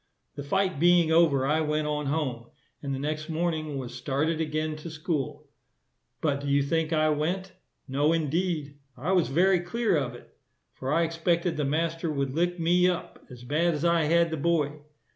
[0.33, 2.47] The fight being over, I went on home,
[2.81, 5.47] and the next morning was started again to school;
[6.21, 7.51] but do you think I went?
[7.87, 8.79] No, indeed.
[8.97, 10.35] I was very clear of it;
[10.73, 14.37] for I expected the master would lick me up, as bad as I had the
[14.37, 14.79] boy.